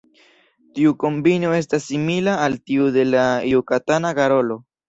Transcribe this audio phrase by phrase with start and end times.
[0.77, 4.63] Tiu kombino estas simila al tiu de la Jukatana garolo.